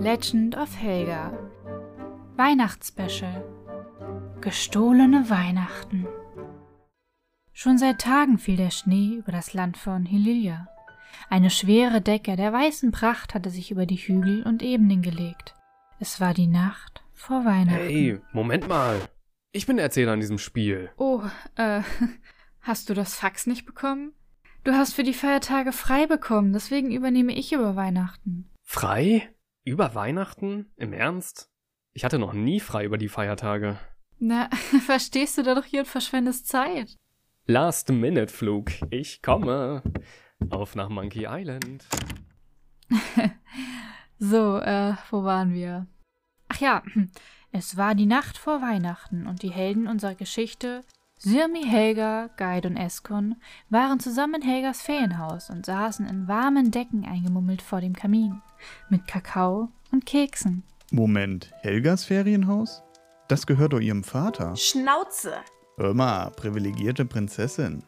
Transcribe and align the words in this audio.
Legend 0.00 0.56
of 0.56 0.80
Helga. 0.80 1.36
Weihnachtsspecial. 2.36 3.44
Gestohlene 4.40 5.28
Weihnachten. 5.28 6.06
Schon 7.52 7.78
seit 7.78 8.00
Tagen 8.00 8.38
fiel 8.38 8.56
der 8.56 8.70
Schnee 8.70 9.16
über 9.16 9.32
das 9.32 9.54
Land 9.54 9.76
von 9.76 10.06
Helilia. 10.06 10.68
Eine 11.28 11.50
schwere 11.50 12.00
Decke 12.00 12.36
der 12.36 12.52
weißen 12.52 12.92
Pracht 12.92 13.34
hatte 13.34 13.50
sich 13.50 13.72
über 13.72 13.86
die 13.86 13.96
Hügel 13.96 14.44
und 14.44 14.62
Ebenen 14.62 15.02
gelegt. 15.02 15.56
Es 15.98 16.20
war 16.20 16.32
die 16.32 16.46
Nacht 16.46 17.02
vor 17.12 17.44
Weihnachten. 17.44 17.80
Hey, 17.80 18.20
Moment 18.32 18.68
mal. 18.68 19.00
Ich 19.50 19.66
bin 19.66 19.78
der 19.78 19.86
Erzähler 19.86 20.12
an 20.12 20.20
diesem 20.20 20.38
Spiel. 20.38 20.90
Oh, 20.96 21.22
äh, 21.56 21.82
hast 22.60 22.88
du 22.88 22.94
das 22.94 23.16
Fax 23.16 23.48
nicht 23.48 23.66
bekommen? 23.66 24.12
Du 24.62 24.74
hast 24.74 24.94
für 24.94 25.02
die 25.02 25.12
Feiertage 25.14 25.72
frei 25.72 26.06
bekommen, 26.06 26.52
deswegen 26.52 26.92
übernehme 26.92 27.32
ich 27.32 27.52
über 27.52 27.74
Weihnachten. 27.74 28.48
Frei? 28.62 29.28
Über 29.68 29.94
Weihnachten? 29.94 30.72
Im 30.78 30.94
Ernst? 30.94 31.50
Ich 31.92 32.02
hatte 32.02 32.18
noch 32.18 32.32
nie 32.32 32.58
frei 32.58 32.86
über 32.86 32.96
die 32.96 33.10
Feiertage. 33.10 33.78
Na, 34.18 34.48
verstehst 34.86 35.36
du 35.36 35.42
da 35.42 35.54
doch 35.54 35.66
hier 35.66 35.80
und 35.80 35.86
verschwendest 35.86 36.48
Zeit. 36.48 36.96
Last-Minute-Flug. 37.44 38.70
Ich 38.88 39.20
komme. 39.20 39.82
Auf 40.48 40.74
nach 40.74 40.88
Monkey 40.88 41.26
Island. 41.28 41.84
so, 44.18 44.56
äh, 44.58 44.94
wo 45.10 45.24
waren 45.24 45.52
wir? 45.52 45.86
Ach 46.48 46.60
ja, 46.60 46.82
es 47.52 47.76
war 47.76 47.94
die 47.94 48.06
Nacht 48.06 48.38
vor 48.38 48.62
Weihnachten 48.62 49.26
und 49.26 49.42
die 49.42 49.50
Helden 49.50 49.86
unserer 49.86 50.14
Geschichte, 50.14 50.82
Sirmi, 51.20 51.64
Helga, 51.64 52.30
Guide 52.36 52.68
und 52.68 52.76
Eskon, 52.76 53.34
waren 53.70 53.98
zusammen 53.98 54.36
in 54.36 54.42
Helgas 54.42 54.80
Ferienhaus 54.80 55.50
und 55.50 55.66
saßen 55.66 56.06
in 56.06 56.28
warmen 56.28 56.70
Decken 56.70 57.04
eingemummelt 57.04 57.60
vor 57.60 57.80
dem 57.80 57.92
Kamin, 57.92 58.40
mit 58.88 59.08
Kakao 59.08 59.68
und 59.90 60.06
Keksen. 60.06 60.62
Moment, 60.92 61.50
Helgas 61.62 62.04
Ferienhaus? 62.04 62.84
Das 63.26 63.46
gehört 63.46 63.72
doch 63.72 63.80
ihrem 63.80 64.04
Vater. 64.04 64.54
Schnauze! 64.54 65.34
Hör 65.76 65.92
mal, 65.92 66.30
privilegierte 66.30 67.04
Prinzessin. 67.04 67.82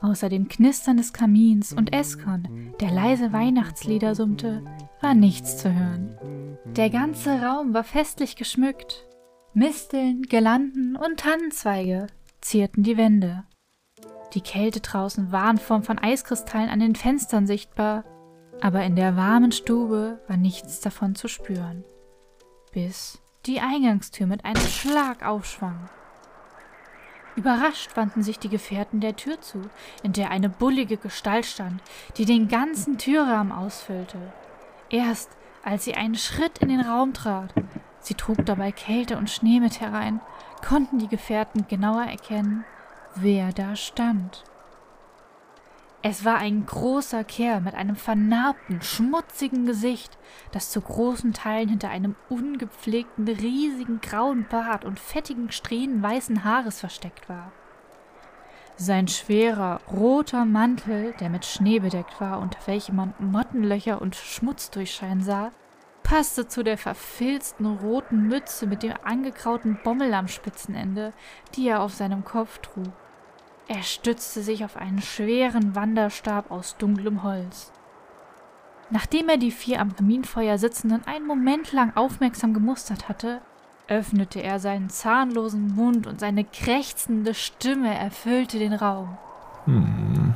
Außer 0.00 0.28
dem 0.28 0.46
Knistern 0.46 0.96
des 0.96 1.12
Kamins 1.12 1.72
und 1.72 1.92
Eskon, 1.92 2.74
der 2.80 2.92
leise 2.92 3.32
Weihnachtslieder 3.32 4.14
summte, 4.14 4.64
war 5.00 5.14
nichts 5.14 5.58
zu 5.58 5.72
hören. 5.72 6.16
Der 6.76 6.90
ganze 6.90 7.42
Raum 7.42 7.74
war 7.74 7.84
festlich 7.84 8.36
geschmückt. 8.36 9.04
Misteln, 9.54 10.22
Girlanden 10.22 10.96
und 10.96 11.20
Tannenzweige 11.20 12.06
zierten 12.40 12.84
die 12.84 12.96
Wände. 12.96 13.44
Die 14.32 14.40
Kälte 14.40 14.80
draußen 14.80 15.30
war 15.30 15.50
in 15.50 15.58
Form 15.58 15.82
von 15.82 15.98
Eiskristallen 15.98 16.70
an 16.70 16.80
den 16.80 16.94
Fenstern 16.94 17.46
sichtbar, 17.46 18.04
aber 18.62 18.82
in 18.84 18.96
der 18.96 19.14
warmen 19.14 19.52
Stube 19.52 20.22
war 20.26 20.38
nichts 20.38 20.80
davon 20.80 21.14
zu 21.14 21.28
spüren. 21.28 21.84
Bis 22.72 23.20
die 23.44 23.60
Eingangstür 23.60 24.26
mit 24.26 24.46
einem 24.46 24.66
Schlag 24.66 25.22
aufschwang. 25.22 25.90
Überrascht 27.36 27.94
wandten 27.94 28.22
sich 28.22 28.38
die 28.38 28.48
Gefährten 28.48 29.00
der 29.00 29.16
Tür 29.16 29.38
zu, 29.42 29.60
in 30.02 30.14
der 30.14 30.30
eine 30.30 30.48
bullige 30.48 30.96
Gestalt 30.96 31.44
stand, 31.44 31.82
die 32.16 32.24
den 32.24 32.48
ganzen 32.48 32.96
Türrahmen 32.96 33.52
ausfüllte. 33.52 34.32
Erst 34.88 35.30
als 35.62 35.84
sie 35.84 35.94
einen 35.94 36.14
Schritt 36.14 36.58
in 36.58 36.68
den 36.68 36.80
Raum 36.80 37.12
trat, 37.12 37.52
sie 38.02 38.14
trug 38.14 38.44
dabei 38.44 38.72
Kälte 38.72 39.16
und 39.16 39.30
Schnee 39.30 39.60
mit 39.60 39.80
herein, 39.80 40.20
konnten 40.66 40.98
die 40.98 41.08
Gefährten 41.08 41.66
genauer 41.68 42.04
erkennen, 42.04 42.64
wer 43.14 43.52
da 43.52 43.76
stand. 43.76 44.44
Es 46.04 46.24
war 46.24 46.38
ein 46.38 46.66
großer 46.66 47.22
Kerl 47.22 47.60
mit 47.60 47.74
einem 47.74 47.94
vernarbten, 47.94 48.82
schmutzigen 48.82 49.66
Gesicht, 49.66 50.18
das 50.50 50.70
zu 50.70 50.80
großen 50.80 51.32
Teilen 51.32 51.68
hinter 51.68 51.90
einem 51.90 52.16
ungepflegten, 52.28 53.28
riesigen 53.28 54.00
grauen 54.00 54.46
Bart 54.50 54.84
und 54.84 54.98
fettigen 54.98 55.52
Strähnen 55.52 56.02
weißen 56.02 56.42
Haares 56.42 56.80
versteckt 56.80 57.28
war. 57.28 57.52
Sein 58.76 59.06
schwerer, 59.06 59.80
roter 59.92 60.44
Mantel, 60.44 61.14
der 61.20 61.30
mit 61.30 61.44
Schnee 61.44 61.78
bedeckt 61.78 62.20
war, 62.20 62.40
unter 62.40 62.58
welchem 62.66 62.96
man 62.96 63.14
Mottenlöcher 63.20 64.02
und 64.02 64.16
Schmutz 64.16 64.70
durchscheinen 64.70 65.22
sah, 65.22 65.52
passte 66.12 66.46
zu 66.46 66.62
der 66.62 66.76
verfilzten 66.76 67.64
roten 67.64 68.28
Mütze 68.28 68.66
mit 68.66 68.82
dem 68.82 68.92
angekrauten 69.02 69.78
Bommel 69.82 70.12
am 70.12 70.28
Spitzenende, 70.28 71.14
die 71.54 71.66
er 71.66 71.80
auf 71.80 71.94
seinem 71.94 72.22
Kopf 72.22 72.58
trug. 72.58 72.92
Er 73.66 73.82
stützte 73.82 74.42
sich 74.42 74.62
auf 74.62 74.76
einen 74.76 75.00
schweren 75.00 75.74
Wanderstab 75.74 76.50
aus 76.50 76.76
dunklem 76.76 77.22
Holz. 77.22 77.72
Nachdem 78.90 79.30
er 79.30 79.38
die 79.38 79.50
vier 79.50 79.80
am 79.80 79.96
Kaminfeuer 79.96 80.58
sitzenden 80.58 81.00
einen 81.06 81.26
Moment 81.26 81.72
lang 81.72 81.96
aufmerksam 81.96 82.52
gemustert 82.52 83.08
hatte, 83.08 83.40
öffnete 83.88 84.42
er 84.42 84.58
seinen 84.60 84.90
zahnlosen 84.90 85.74
Mund 85.74 86.06
und 86.06 86.20
seine 86.20 86.44
krächzende 86.44 87.32
Stimme 87.32 87.98
erfüllte 87.98 88.58
den 88.58 88.74
Raum. 88.74 89.16
Hm. 89.64 90.34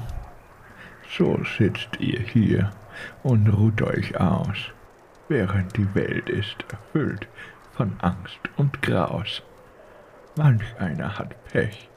So 1.19 1.38
sitzt 1.44 2.00
ihr 2.00 2.20
hier 2.20 2.70
und 3.22 3.47
ruht 3.48 3.82
euch 3.82 4.19
aus, 4.19 4.72
während 5.28 5.76
die 5.76 5.94
Welt 5.94 6.28
ist 6.28 6.64
erfüllt 6.70 7.26
von 7.72 7.92
Angst 8.00 8.41
und 8.56 8.81
Graus. 8.82 9.42
Manch 10.37 10.64
einer 10.78 11.19
hat 11.19 11.34
Pech 11.47 11.88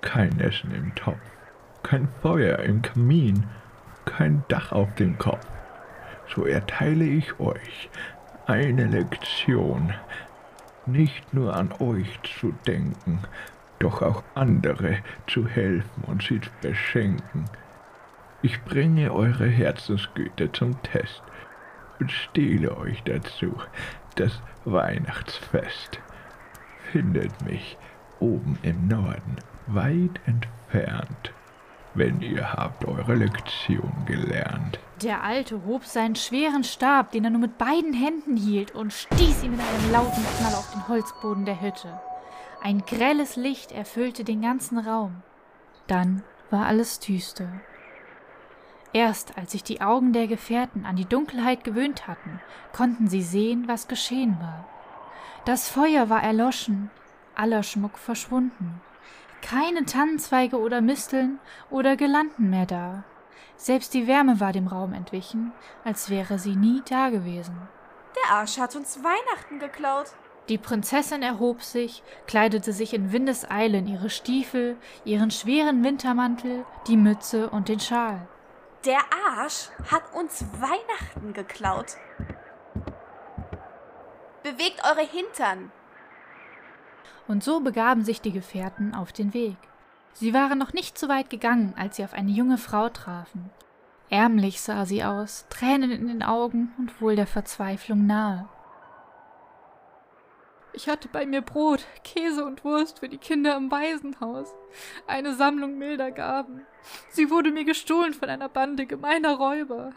kein 0.00 0.38
Essen 0.40 0.72
im 0.74 0.94
Topf, 0.94 1.20
kein 1.82 2.08
Feuer 2.22 2.58
im 2.60 2.82
Kamin, 2.82 3.46
kein 4.04 4.44
Dach 4.48 4.72
auf 4.72 4.94
dem 4.94 5.18
Kopf. 5.18 5.46
So 6.34 6.44
erteile 6.44 7.04
ich 7.04 7.38
euch 7.38 7.90
eine 8.46 8.86
Lektion, 8.86 9.92
nicht 10.86 11.34
nur 11.34 11.54
an 11.54 11.72
euch 11.80 12.20
zu 12.22 12.52
denken, 12.66 13.20
doch 13.78 14.02
auch 14.02 14.22
andere 14.34 14.98
zu 15.26 15.46
helfen 15.46 16.04
und 16.06 16.22
sie 16.22 16.40
zu 16.40 16.50
beschenken. 16.62 17.44
Ich 18.42 18.62
bringe 18.62 19.12
eure 19.12 19.46
Herzensgüte 19.46 20.52
zum 20.52 20.80
Test 20.82 21.22
und 22.00 22.10
stehle 22.10 22.76
euch 22.76 23.02
dazu 23.04 23.54
das 24.16 24.40
Weihnachtsfest. 24.64 26.00
Findet 26.92 27.44
mich 27.44 27.76
oben 28.20 28.58
im 28.62 28.88
Norden 28.88 29.36
weit 29.66 30.20
entfernt, 30.26 31.32
wenn 31.94 32.20
ihr 32.20 32.52
habt 32.52 32.84
eure 32.84 33.14
Lektion 33.14 33.92
gelernt. 34.06 34.78
Der 35.02 35.22
Alte 35.22 35.64
hob 35.66 35.84
seinen 35.84 36.16
schweren 36.16 36.64
Stab, 36.64 37.12
den 37.12 37.24
er 37.24 37.30
nur 37.30 37.40
mit 37.40 37.58
beiden 37.58 37.92
Händen 37.92 38.36
hielt, 38.36 38.74
und 38.74 38.92
stieß 38.92 39.42
ihn 39.42 39.52
mit 39.52 39.60
einem 39.60 39.92
lauten 39.92 40.24
Knall 40.38 40.54
auf 40.54 40.70
den 40.72 40.88
Holzboden 40.88 41.44
der 41.44 41.60
Hütte. 41.60 42.00
Ein 42.62 42.80
grelles 42.86 43.36
Licht 43.36 43.72
erfüllte 43.72 44.24
den 44.24 44.40
ganzen 44.40 44.78
Raum. 44.78 45.22
Dann 45.86 46.22
war 46.50 46.66
alles 46.66 46.98
düster. 47.00 47.48
Erst 48.96 49.36
als 49.36 49.52
sich 49.52 49.62
die 49.62 49.82
Augen 49.82 50.14
der 50.14 50.26
Gefährten 50.26 50.86
an 50.86 50.96
die 50.96 51.04
Dunkelheit 51.04 51.64
gewöhnt 51.64 52.08
hatten, 52.08 52.40
konnten 52.72 53.08
sie 53.08 53.20
sehen, 53.20 53.68
was 53.68 53.88
geschehen 53.88 54.38
war. 54.40 54.64
Das 55.44 55.68
Feuer 55.68 56.08
war 56.08 56.22
erloschen, 56.22 56.90
aller 57.34 57.62
Schmuck 57.62 57.98
verschwunden. 57.98 58.80
Keine 59.42 59.84
Tannenzweige 59.84 60.58
oder 60.58 60.80
Misteln 60.80 61.40
oder 61.68 61.96
Girlanden 61.96 62.48
mehr 62.48 62.64
da. 62.64 63.04
Selbst 63.58 63.92
die 63.92 64.06
Wärme 64.06 64.40
war 64.40 64.54
dem 64.54 64.66
Raum 64.66 64.94
entwichen, 64.94 65.52
als 65.84 66.08
wäre 66.08 66.38
sie 66.38 66.56
nie 66.56 66.80
dagewesen. 66.88 67.68
Der 68.16 68.36
Arsch 68.36 68.56
hat 68.56 68.76
uns 68.76 69.04
Weihnachten 69.04 69.58
geklaut. 69.58 70.06
Die 70.48 70.56
Prinzessin 70.56 71.22
erhob 71.22 71.62
sich, 71.62 72.02
kleidete 72.26 72.72
sich 72.72 72.94
in 72.94 73.12
Windeseile 73.12 73.76
in 73.76 73.88
ihre 73.88 74.08
Stiefel, 74.08 74.78
ihren 75.04 75.30
schweren 75.30 75.84
Wintermantel, 75.84 76.64
die 76.86 76.96
Mütze 76.96 77.50
und 77.50 77.68
den 77.68 77.80
Schal. 77.80 78.26
Der 78.86 79.00
Arsch 79.10 79.70
hat 79.90 80.14
uns 80.14 80.44
Weihnachten 80.60 81.32
geklaut. 81.32 81.96
Bewegt 84.44 84.80
eure 84.84 85.04
Hintern. 85.04 85.72
Und 87.26 87.42
so 87.42 87.58
begaben 87.58 88.04
sich 88.04 88.20
die 88.20 88.30
Gefährten 88.30 88.94
auf 88.94 89.12
den 89.12 89.34
Weg. 89.34 89.56
Sie 90.12 90.32
waren 90.32 90.56
noch 90.56 90.72
nicht 90.72 90.98
so 90.98 91.08
weit 91.08 91.30
gegangen, 91.30 91.74
als 91.76 91.96
sie 91.96 92.04
auf 92.04 92.14
eine 92.14 92.30
junge 92.30 92.58
Frau 92.58 92.88
trafen. 92.88 93.50
Ärmlich 94.08 94.60
sah 94.60 94.86
sie 94.86 95.02
aus, 95.02 95.46
Tränen 95.50 95.90
in 95.90 96.06
den 96.06 96.22
Augen 96.22 96.72
und 96.78 97.00
wohl 97.00 97.16
der 97.16 97.26
Verzweiflung 97.26 98.06
nahe. 98.06 98.48
Ich 100.76 100.90
hatte 100.90 101.08
bei 101.08 101.24
mir 101.24 101.40
Brot, 101.40 101.86
Käse 102.04 102.44
und 102.44 102.62
Wurst 102.62 102.98
für 102.98 103.08
die 103.08 103.16
Kinder 103.16 103.56
im 103.56 103.70
Waisenhaus, 103.70 104.54
eine 105.06 105.34
Sammlung 105.34 105.78
milder 105.78 106.10
Gaben. 106.10 106.66
Sie 107.08 107.30
wurde 107.30 107.50
mir 107.50 107.64
gestohlen 107.64 108.12
von 108.12 108.28
einer 108.28 108.50
Bande 108.50 108.84
gemeiner 108.84 109.36
Räuber. 109.36 109.94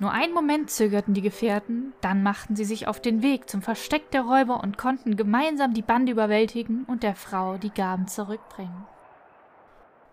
Nur 0.00 0.10
einen 0.10 0.34
Moment 0.34 0.70
zögerten 0.70 1.14
die 1.14 1.22
Gefährten, 1.22 1.92
dann 2.00 2.24
machten 2.24 2.56
sie 2.56 2.64
sich 2.64 2.88
auf 2.88 3.00
den 3.00 3.22
Weg 3.22 3.48
zum 3.48 3.62
Versteck 3.62 4.10
der 4.10 4.22
Räuber 4.22 4.60
und 4.60 4.76
konnten 4.76 5.16
gemeinsam 5.16 5.72
die 5.72 5.82
Bande 5.82 6.10
überwältigen 6.10 6.82
und 6.88 7.04
der 7.04 7.14
Frau 7.14 7.58
die 7.58 7.70
Gaben 7.70 8.08
zurückbringen. 8.08 8.88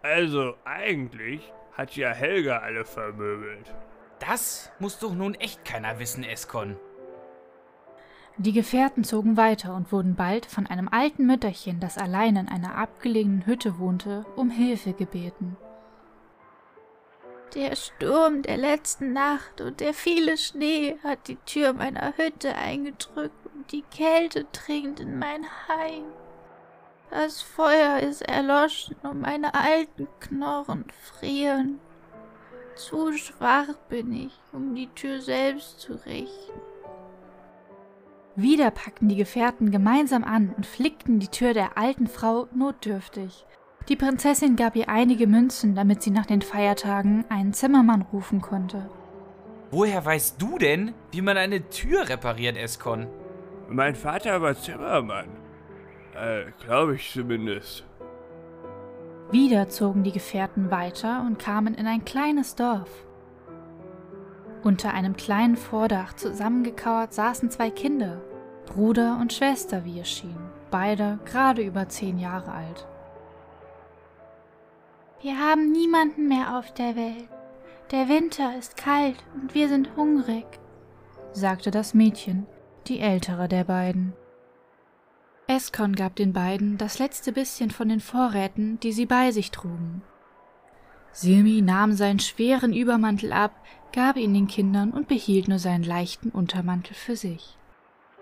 Also 0.04 0.54
eigentlich 0.66 1.52
hat 1.74 1.96
ja 1.96 2.12
Helga 2.12 2.60
alle 2.60 2.86
vermöbelt. 2.86 3.74
Das 4.20 4.72
muss 4.78 5.00
doch 5.00 5.16
nun 5.16 5.34
echt 5.34 5.66
keiner 5.66 5.98
wissen, 5.98 6.24
Eskon. 6.24 6.78
Die 8.42 8.54
Gefährten 8.54 9.04
zogen 9.04 9.38
weiter 9.38 9.76
und 9.76 9.92
wurden 9.92 10.16
bald 10.16 10.48
von 10.48 10.66
einem 10.66 10.88
alten 10.88 11.28
Mütterchen, 11.28 11.80
das 11.80 12.00
allein 12.00 12.38
in 12.38 12.48
einer 12.48 12.74
abgelegenen 12.74 13.46
Hütte 13.46 13.78
wohnte, 13.78 14.26
um 14.36 14.50
Hilfe 14.50 14.94
gebeten. 14.94 15.58
Der 17.54 17.76
Sturm 17.76 18.42
der 18.42 18.58
letzten 18.58 19.14
Nacht 19.14 19.62
und 19.62 19.80
der 19.80 19.94
viele 19.94 20.38
Schnee 20.38 20.98
hat 21.04 21.28
die 21.28 21.36
Tür 21.46 21.74
meiner 21.74 22.18
Hütte 22.18 22.56
eingedrückt 22.56 23.46
und 23.54 23.72
die 23.72 23.84
Kälte 23.96 24.48
dringt 24.52 25.00
in 25.00 25.20
mein 25.20 25.46
Heim. 25.68 26.06
Das 27.12 27.44
Feuer 27.44 28.00
ist 28.00 28.24
erloschen 28.24 28.96
und 29.04 29.22
meine 29.22 29.54
alten 29.54 30.08
Knochen 30.20 30.86
frieren. 31.04 31.80
Zu 32.74 33.14
schwach 33.14 33.76
bin 33.88 34.12
ich, 34.14 34.34
um 34.52 34.74
die 34.74 34.88
Tür 34.88 35.22
selbst 35.22 35.80
zu 35.82 35.94
richten. 36.08 36.71
Wieder 38.36 38.72
packten 38.72 39.10
die 39.10 39.18
Gefährten 39.18 39.72
gemeinsam 39.72 40.24
an 40.24 40.54
und 40.56 40.66
flickten 40.66 41.20
die 41.20 41.28
Tür 41.28 41.54
der 41.54 41.78
alten 41.78 42.08
Frau 42.08 42.48
notdürftig. 42.56 43.46
Die 43.90 43.96
Prinzessin 43.96 44.56
gab 44.56 44.76
ihr 44.76 44.90
einige 44.90 45.28
Münzen, 45.28 45.76
damit 45.76 46.02
sie 46.02 46.12
nach 46.12 46.26
den 46.26 46.42
Feiertagen 46.42 47.26
einen 47.30 47.54
Zimmermann 47.54 48.04
rufen 48.14 48.42
konnte. 48.42 48.90
Woher 49.72 50.06
weißt 50.06 50.42
du 50.42 50.58
denn, 50.58 50.94
wie 51.12 51.22
man 51.22 51.38
eine 51.38 51.70
Tür 51.70 52.08
repariert, 52.08 52.58
Eskon? 52.58 53.08
Mein 53.70 53.96
Vater 53.96 54.42
war 54.42 54.56
Zimmermann. 54.56 55.30
Äh, 56.14 56.52
glaube 56.64 56.96
ich 56.96 57.12
zumindest. 57.12 57.86
Wieder 59.32 59.70
zogen 59.70 60.04
die 60.04 60.12
Gefährten 60.12 60.72
weiter 60.72 61.24
und 61.26 61.40
kamen 61.40 61.74
in 61.74 61.88
ein 61.88 62.04
kleines 62.04 62.56
Dorf. 62.56 62.90
Unter 64.64 64.94
einem 64.94 65.16
kleinen 65.16 65.56
Vordach 65.56 66.14
zusammengekauert 66.14 67.14
saßen 67.14 67.50
zwei 67.50 67.72
Kinder, 67.72 68.22
Bruder 68.68 69.18
und 69.20 69.34
Schwester, 69.34 69.86
wie 69.86 70.00
es 70.00 70.10
schien, 70.10 70.38
beide 70.70 71.20
gerade 71.26 71.64
über 71.64 71.90
zehn 71.90 72.20
Jahre 72.20 72.52
alt. 72.52 72.88
Wir 75.22 75.40
haben 75.40 75.72
niemanden 75.72 76.28
mehr 76.28 76.58
auf 76.58 76.74
der 76.74 76.96
Welt. 76.96 77.28
Der 77.92 78.08
Winter 78.08 78.58
ist 78.58 78.78
kalt 78.78 79.18
und 79.34 79.54
wir 79.54 79.68
sind 79.68 79.96
hungrig, 79.96 80.46
sagte 81.34 81.72
das 81.72 81.94
Mädchen, 81.94 82.46
die 82.88 83.00
ältere 83.00 83.48
der 83.48 83.64
beiden. 83.64 84.14
Eskon 85.48 85.96
gab 85.96 86.16
den 86.16 86.34
beiden 86.34 86.78
das 86.78 87.00
letzte 87.00 87.34
bisschen 87.34 87.72
von 87.72 87.90
den 87.90 88.00
Vorräten, 88.00 88.80
die 88.80 88.94
sie 88.94 89.06
bei 89.06 89.32
sich 89.32 89.52
trugen. 89.52 90.02
Sirmi 91.14 91.62
nahm 91.62 91.94
seinen 91.94 92.20
schweren 92.20 92.74
Übermantel 92.74 93.34
ab, 93.34 93.52
gab 93.94 94.16
ihn 94.16 94.34
den 94.34 94.48
Kindern 94.48 94.92
und 94.92 95.08
behielt 95.08 95.48
nur 95.48 95.60
seinen 95.60 95.84
leichten 95.84 96.30
Untermantel 96.30 96.94
für 96.94 97.16
sich. 97.16 97.58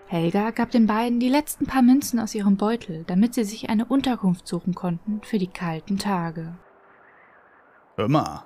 Helga 0.07 0.49
gab 0.49 0.71
den 0.71 0.87
beiden 0.87 1.19
die 1.19 1.29
letzten 1.29 1.67
paar 1.67 1.83
Münzen 1.83 2.19
aus 2.19 2.33
ihrem 2.33 2.57
Beutel, 2.57 3.03
damit 3.05 3.35
sie 3.35 3.43
sich 3.43 3.69
eine 3.69 3.85
Unterkunft 3.85 4.47
suchen 4.47 4.73
konnten 4.73 5.21
für 5.23 5.37
die 5.37 5.47
kalten 5.47 5.99
Tage. 5.99 6.55
Hör 7.95 8.07
mal, 8.07 8.43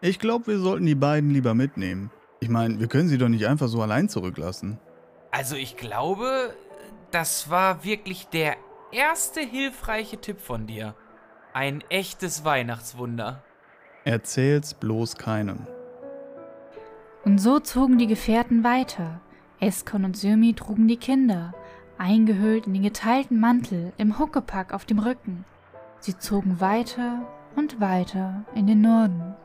ich 0.00 0.20
glaube, 0.20 0.46
wir 0.46 0.58
sollten 0.60 0.86
die 0.86 0.94
beiden 0.94 1.30
lieber 1.30 1.54
mitnehmen. 1.54 2.12
Ich 2.38 2.48
meine, 2.48 2.78
wir 2.78 2.86
können 2.86 3.08
sie 3.08 3.18
doch 3.18 3.28
nicht 3.28 3.46
einfach 3.48 3.66
so 3.66 3.82
allein 3.82 4.08
zurücklassen. 4.08 4.78
Also 5.32 5.56
ich 5.56 5.76
glaube, 5.76 6.54
das 7.10 7.50
war 7.50 7.82
wirklich 7.84 8.28
der 8.28 8.56
erste 8.92 9.40
hilfreiche 9.40 10.18
Tipp 10.18 10.40
von 10.40 10.68
dir. 10.68 10.94
Ein 11.52 11.82
echtes 11.88 12.44
Weihnachtswunder. 12.44 13.42
Erzähl's 14.10 14.74
bloß 14.74 15.14
keinem. 15.14 15.68
Und 17.24 17.38
so 17.38 17.60
zogen 17.60 17.96
die 17.96 18.08
Gefährten 18.08 18.64
weiter. 18.64 19.20
Eskon 19.60 20.04
und 20.04 20.16
Sirmi 20.16 20.52
trugen 20.52 20.88
die 20.88 20.96
Kinder, 20.96 21.54
eingehüllt 21.96 22.66
in 22.66 22.74
den 22.74 22.82
geteilten 22.82 23.38
Mantel 23.38 23.92
im 23.98 24.18
Huckepack 24.18 24.74
auf 24.74 24.84
dem 24.84 24.98
Rücken. 24.98 25.44
Sie 26.00 26.18
zogen 26.18 26.60
weiter 26.60 27.24
und 27.54 27.80
weiter 27.80 28.42
in 28.52 28.66
den 28.66 28.80
Norden. 28.80 29.36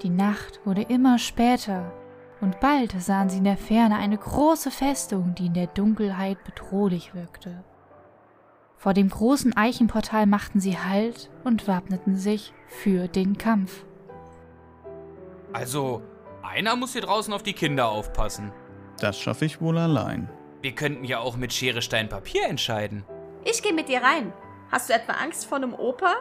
Die 0.00 0.08
Nacht 0.08 0.60
wurde 0.64 0.80
immer 0.80 1.18
später, 1.18 1.92
und 2.40 2.58
bald 2.58 2.98
sahen 2.98 3.28
sie 3.28 3.36
in 3.36 3.44
der 3.44 3.58
Ferne 3.58 3.96
eine 3.96 4.16
große 4.16 4.70
Festung, 4.70 5.34
die 5.34 5.48
in 5.48 5.54
der 5.54 5.66
Dunkelheit 5.66 6.42
bedrohlich 6.44 7.14
wirkte. 7.14 7.64
Vor 8.78 8.94
dem 8.94 9.10
großen 9.10 9.54
Eichenportal 9.58 10.24
machten 10.24 10.58
sie 10.58 10.78
Halt 10.78 11.28
und 11.44 11.68
wappneten 11.68 12.16
sich 12.16 12.54
für 12.66 13.06
den 13.06 13.36
Kampf. 13.36 13.84
Also, 15.52 16.02
einer 16.42 16.76
muss 16.76 16.92
hier 16.92 17.02
draußen 17.02 17.32
auf 17.32 17.42
die 17.42 17.52
Kinder 17.52 17.88
aufpassen. 17.88 18.52
Das 18.98 19.18
schaffe 19.18 19.44
ich 19.44 19.60
wohl 19.60 19.78
allein. 19.78 20.28
Wir 20.62 20.72
könnten 20.72 21.04
ja 21.04 21.20
auch 21.20 21.36
mit 21.36 21.52
Schere, 21.52 21.82
Stein, 21.82 22.08
Papier 22.08 22.46
entscheiden. 22.46 23.04
Ich 23.44 23.62
gehe 23.62 23.72
mit 23.72 23.88
dir 23.88 24.02
rein. 24.02 24.32
Hast 24.70 24.90
du 24.90 24.94
etwa 24.94 25.12
Angst 25.14 25.46
vor 25.46 25.56
einem 25.56 25.74
Opa? 25.74 26.14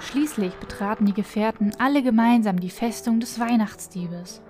Schließlich 0.00 0.54
betraten 0.54 1.06
die 1.06 1.12
Gefährten 1.12 1.72
alle 1.78 2.02
gemeinsam 2.02 2.60
die 2.60 2.70
Festung 2.70 3.20
des 3.20 3.38
Weihnachtsdiebes. 3.38 4.42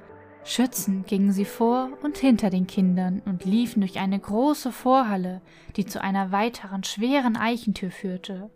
Schützend 0.45 1.07
gingen 1.07 1.33
sie 1.33 1.45
vor 1.45 1.91
und 2.03 2.17
hinter 2.19 2.51
den 2.51 2.67
Kindern 2.67 3.21
und 3.25 3.45
liefen 3.45 3.81
durch 3.81 3.99
eine 3.99 4.19
große 4.19 4.73
Vorhalle, 4.73 5.43
die 5.77 5.85
zu 5.85 6.01
einer 6.01 6.33
weiteren 6.33 6.85
schweren 6.85 7.37
Eichentür 7.37 7.91
führte. 7.91 8.51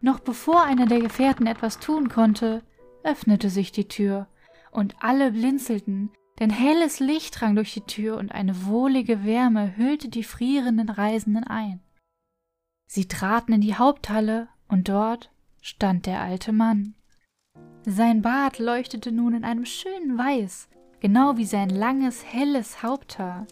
Noch 0.00 0.20
bevor 0.20 0.62
einer 0.62 0.86
der 0.86 1.00
Gefährten 1.00 1.46
etwas 1.46 1.78
tun 1.78 2.08
konnte, 2.08 2.62
öffnete 3.02 3.50
sich 3.50 3.72
die 3.72 3.88
Tür, 3.88 4.26
und 4.72 4.96
alle 5.00 5.30
blinzelten, 5.30 6.10
denn 6.40 6.50
helles 6.50 6.98
Licht 6.98 7.40
drang 7.40 7.54
durch 7.54 7.72
die 7.72 7.82
Tür 7.82 8.16
und 8.16 8.32
eine 8.32 8.66
wohlige 8.66 9.24
Wärme 9.24 9.76
hüllte 9.76 10.08
die 10.08 10.24
frierenden 10.24 10.88
Reisenden 10.88 11.44
ein. 11.44 11.80
Sie 12.86 13.06
traten 13.06 13.52
in 13.52 13.60
die 13.60 13.76
Haupthalle, 13.76 14.48
und 14.68 14.88
dort 14.88 15.30
stand 15.60 16.06
der 16.06 16.20
alte 16.20 16.50
Mann. 16.50 16.94
Sein 17.84 18.22
Bart 18.22 18.58
leuchtete 18.58 19.12
nun 19.12 19.34
in 19.34 19.44
einem 19.44 19.66
schönen 19.66 20.16
Weiß, 20.16 20.68
genau 21.00 21.36
wie 21.36 21.44
sein 21.44 21.68
langes, 21.68 22.24
helles 22.24 22.82
Haupthaar. 22.82 23.46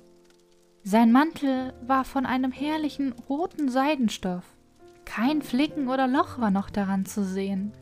Sein 0.83 1.13
Mantel 1.13 1.75
war 1.87 2.05
von 2.05 2.25
einem 2.25 2.53
herrlichen 2.53 3.13
roten 3.29 3.69
Seidenstoff. 3.69 4.45
Kein 5.05 5.43
Flicken 5.43 5.89
oder 5.89 6.07
Loch 6.07 6.39
war 6.39 6.51
noch 6.51 6.71
daran 6.71 7.05
zu 7.05 7.23
sehen. 7.25 7.73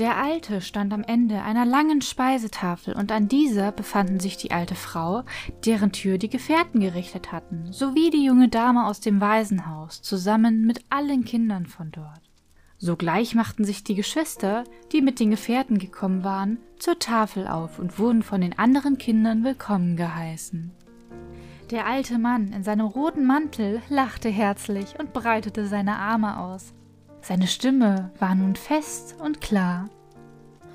Der 0.00 0.16
Alte 0.16 0.62
stand 0.62 0.94
am 0.94 1.02
Ende 1.02 1.42
einer 1.42 1.66
langen 1.66 2.00
Speisetafel 2.00 2.94
und 2.94 3.12
an 3.12 3.28
dieser 3.28 3.70
befanden 3.70 4.18
sich 4.18 4.38
die 4.38 4.50
alte 4.50 4.74
Frau, 4.74 5.24
deren 5.66 5.92
Tür 5.92 6.16
die 6.16 6.30
Gefährten 6.30 6.80
gerichtet 6.80 7.32
hatten, 7.32 7.70
sowie 7.70 8.08
die 8.08 8.24
junge 8.24 8.48
Dame 8.48 8.86
aus 8.86 9.00
dem 9.00 9.20
Waisenhaus, 9.20 10.00
zusammen 10.00 10.64
mit 10.64 10.82
allen 10.88 11.26
Kindern 11.26 11.66
von 11.66 11.92
dort. 11.92 12.22
Sogleich 12.78 13.34
machten 13.34 13.66
sich 13.66 13.84
die 13.84 13.94
Geschwister, 13.94 14.64
die 14.90 15.02
mit 15.02 15.20
den 15.20 15.30
Gefährten 15.32 15.76
gekommen 15.76 16.24
waren, 16.24 16.56
zur 16.78 16.98
Tafel 16.98 17.46
auf 17.46 17.78
und 17.78 17.98
wurden 17.98 18.22
von 18.22 18.40
den 18.40 18.58
anderen 18.58 18.96
Kindern 18.96 19.44
willkommen 19.44 19.98
geheißen. 19.98 20.70
Der 21.70 21.84
alte 21.84 22.18
Mann 22.18 22.54
in 22.54 22.64
seinem 22.64 22.86
roten 22.86 23.26
Mantel 23.26 23.82
lachte 23.90 24.30
herzlich 24.30 24.98
und 24.98 25.12
breitete 25.12 25.66
seine 25.66 25.96
Arme 25.98 26.40
aus. 26.40 26.72
Seine 27.22 27.46
Stimme 27.46 28.10
war 28.18 28.34
nun 28.34 28.56
fest 28.56 29.14
und 29.22 29.40
klar. 29.40 29.88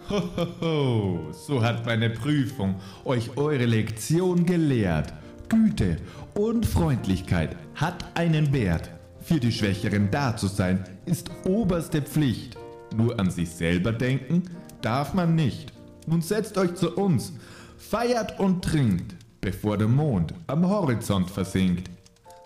Hohoho, 0.10 1.32
so 1.32 1.64
hat 1.64 1.86
meine 1.86 2.12
Prüfung 2.12 2.76
euch 3.04 3.36
eure 3.38 3.66
Lektion 3.66 4.46
gelehrt. 4.46 5.12
Güte 5.50 5.98
und 6.36 6.66
Freundlichkeit 6.66 7.56
hat 7.74 8.06
einen 8.16 8.54
Wert. 8.54 8.92
Für 9.22 9.40
die 9.40 9.52
Schwächeren 9.52 10.12
da 10.12 10.38
zu 10.38 10.46
sein, 10.48 10.84
ist 11.06 11.32
oberste 11.46 12.04
Pflicht. 12.04 12.56
Nur 12.96 13.20
an 13.20 13.32
sich 13.32 13.50
selber 13.50 13.92
denken 13.92 14.44
darf 14.82 15.16
man 15.16 15.34
nicht. 15.34 15.74
Nun 16.06 16.22
setzt 16.22 16.60
euch 16.60 16.76
zu 16.76 16.96
uns, 16.96 17.34
feiert 17.78 18.40
und 18.40 18.64
trinkt, 18.64 19.16
bevor 19.42 19.78
der 19.78 19.88
Mond 19.88 20.36
am 20.46 20.70
Horizont 20.70 21.32
versinkt. 21.32 21.90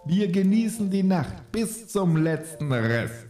Wir 0.06 0.32
genießen 0.32 0.90
die 0.90 1.04
Nacht 1.04 1.52
bis 1.52 1.90
zum 1.90 2.16
letzten 2.16 2.72
Rest 2.72 3.29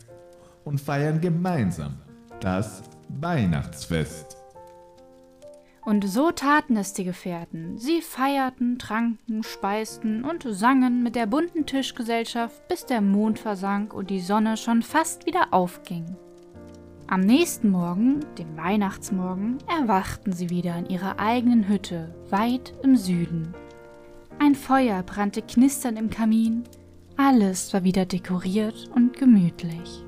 und 0.63 0.79
feiern 0.79 1.21
gemeinsam 1.21 1.97
das 2.39 2.83
Weihnachtsfest. 3.09 4.37
Und 5.85 6.07
so 6.07 6.31
taten 6.31 6.77
es 6.77 6.93
die 6.93 7.03
Gefährten. 7.03 7.77
Sie 7.77 8.01
feierten, 8.01 8.77
tranken, 8.77 9.43
speisten 9.43 10.23
und 10.23 10.45
sangen 10.47 11.01
mit 11.01 11.15
der 11.15 11.25
bunten 11.25 11.65
Tischgesellschaft, 11.65 12.67
bis 12.67 12.85
der 12.85 13.01
Mond 13.01 13.39
versank 13.39 13.93
und 13.93 14.09
die 14.09 14.19
Sonne 14.19 14.57
schon 14.57 14.83
fast 14.83 15.25
wieder 15.25 15.47
aufging. 15.51 16.15
Am 17.07 17.21
nächsten 17.21 17.71
Morgen, 17.71 18.19
dem 18.37 18.55
Weihnachtsmorgen, 18.55 19.57
erwachten 19.67 20.31
sie 20.31 20.51
wieder 20.51 20.77
in 20.77 20.85
ihrer 20.85 21.17
eigenen 21.17 21.67
Hütte, 21.67 22.13
weit 22.29 22.75
im 22.83 22.95
Süden. 22.95 23.55
Ein 24.37 24.53
Feuer 24.53 25.01
brannte 25.01 25.41
knisternd 25.41 25.97
im 25.97 26.11
Kamin, 26.11 26.65
alles 27.17 27.73
war 27.73 27.83
wieder 27.83 28.05
dekoriert 28.05 28.91
und 28.93 29.17
gemütlich. 29.17 30.05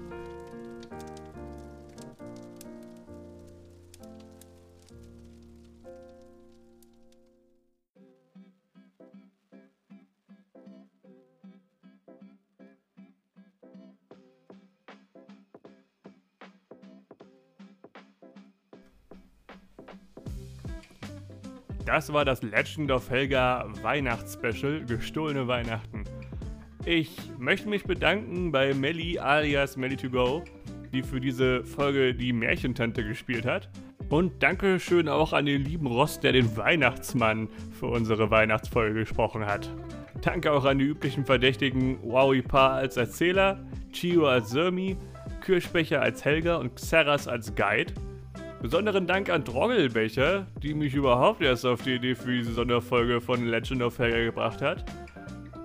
Das 21.86 22.14
war 22.14 22.26
das 22.26 22.42
Legend 22.42 22.92
of 22.92 23.10
Helga 23.10 23.68
Weihnachtsspecial, 23.82 24.86
gestohlene 24.86 25.48
Weihnachten. 25.48 26.04
Ich 26.86 27.16
möchte 27.38 27.70
mich 27.70 27.84
bedanken 27.84 28.52
bei 28.52 28.74
Melly 28.74 29.20
alias 29.20 29.78
Melly2Go, 29.78 30.44
die 30.92 31.04
für 31.04 31.20
diese 31.20 31.64
Folge 31.64 32.14
die 32.16 32.34
Märchentante 32.34 33.04
gespielt 33.04 33.46
hat. 33.46 33.70
Und 34.10 34.44
Dankeschön 34.44 35.08
auch 35.08 35.32
an 35.32 35.46
den 35.46 35.64
lieben 35.64 35.88
Ross, 35.88 36.20
der 36.20 36.34
den 36.34 36.58
Weihnachtsmann 36.58 37.48
für 37.80 37.86
unsere 37.86 38.30
Weihnachtsfolge 38.30 39.00
gesprochen 39.00 39.46
hat. 39.46 39.70
Danke 40.22 40.52
auch 40.52 40.66
an 40.66 40.80
die 40.80 40.86
üblichen 40.86 41.26
Verdächtigen 41.26 41.98
Wowie 42.04 42.42
Pa 42.42 42.76
als 42.76 42.98
Erzähler, 42.98 43.60
Chio 43.92 44.28
als 44.28 44.50
Sirmi, 44.50 44.98
Kirschbecher 45.42 46.02
als 46.02 46.26
Helga 46.26 46.58
und 46.58 46.76
Xeras 46.76 47.28
als 47.28 47.56
Guide. 47.56 47.94
Besonderen 48.62 49.08
Dank 49.08 49.28
an 49.32 49.44
Droggelbecher, 49.44 50.46
die 50.62 50.76
mich 50.76 50.94
überhaupt 50.94 51.42
erst 51.42 51.66
auf 51.66 51.82
die 51.82 51.96
Idee 51.96 52.14
für 52.14 52.32
diese 52.32 52.54
Sonderfolge 52.54 53.20
von 53.20 53.44
Legend 53.48 53.82
of 53.82 53.98
Helga 53.98 54.26
gebracht 54.26 54.62
hat. 54.62 54.86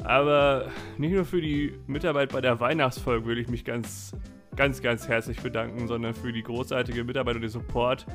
Aber 0.02 0.68
nicht 0.96 1.12
nur 1.12 1.26
für 1.26 1.42
die 1.42 1.74
Mitarbeit 1.86 2.32
bei 2.32 2.40
der 2.40 2.58
Weihnachtsfolge 2.58 3.26
will 3.26 3.38
ich 3.38 3.48
mich 3.48 3.66
ganz, 3.66 4.16
ganz, 4.56 4.80
ganz 4.80 5.08
herzlich 5.08 5.42
bedanken, 5.42 5.86
sondern 5.88 6.14
für 6.14 6.32
die 6.32 6.42
großartige 6.42 7.04
Mitarbeit 7.04 7.34
und 7.34 7.42
den 7.42 7.50
Support 7.50 8.06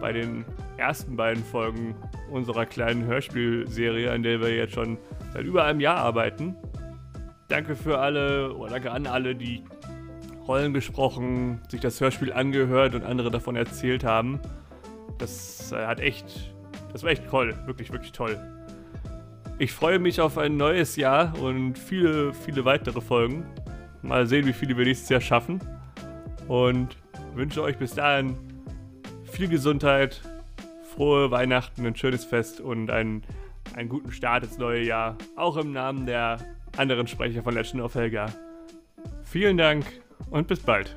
bei 0.00 0.12
den 0.12 0.46
ersten 0.78 1.14
beiden 1.14 1.44
Folgen 1.44 1.94
unserer 2.30 2.64
kleinen 2.64 3.04
Hörspielserie, 3.04 4.10
an 4.10 4.22
der 4.22 4.40
wir 4.40 4.56
jetzt 4.56 4.72
schon 4.72 4.96
seit 5.34 5.44
über 5.44 5.64
einem 5.64 5.80
Jahr 5.80 5.98
arbeiten. 5.98 6.56
Danke 7.48 7.76
für 7.76 7.98
alle, 7.98 8.54
oder 8.54 8.70
danke 8.70 8.92
an 8.92 9.06
alle, 9.06 9.34
die 9.34 9.62
Rollen 10.46 10.74
gesprochen, 10.74 11.60
sich 11.68 11.80
das 11.80 12.00
Hörspiel 12.00 12.32
angehört 12.32 12.94
und 12.94 13.04
andere 13.04 13.30
davon 13.30 13.56
erzählt 13.56 14.04
haben. 14.04 14.40
Das 15.18 15.72
äh, 15.72 15.86
hat 15.86 16.00
echt, 16.00 16.52
das 16.92 17.02
war 17.02 17.10
echt 17.10 17.28
toll, 17.28 17.54
wirklich, 17.66 17.92
wirklich 17.92 18.12
toll. 18.12 18.38
Ich 19.58 19.72
freue 19.72 19.98
mich 19.98 20.20
auf 20.20 20.38
ein 20.38 20.56
neues 20.56 20.96
Jahr 20.96 21.38
und 21.38 21.78
viele, 21.78 22.32
viele 22.32 22.64
weitere 22.64 23.00
Folgen. 23.00 23.44
Mal 24.02 24.26
sehen, 24.26 24.46
wie 24.46 24.52
viele 24.52 24.76
wir 24.76 24.84
nächstes 24.84 25.08
Jahr 25.08 25.20
schaffen. 25.20 25.60
Und 26.48 26.96
wünsche 27.34 27.62
euch 27.62 27.78
bis 27.78 27.94
dahin 27.94 28.36
viel 29.22 29.48
Gesundheit, 29.48 30.20
frohe 30.94 31.30
Weihnachten, 31.30 31.86
ein 31.86 31.94
schönes 31.94 32.24
Fest 32.24 32.60
und 32.60 32.90
einen, 32.90 33.22
einen 33.76 33.88
guten 33.88 34.10
Start 34.10 34.42
ins 34.42 34.58
neue 34.58 34.82
Jahr. 34.82 35.16
Auch 35.36 35.56
im 35.56 35.72
Namen 35.72 36.06
der 36.06 36.38
anderen 36.76 37.06
Sprecher 37.06 37.44
von 37.44 37.54
Legend 37.54 37.82
of 37.82 37.94
Helga. 37.94 38.26
Vielen 39.22 39.56
Dank 39.56 40.01
und 40.30 40.48
bis 40.48 40.60
bald. 40.60 40.96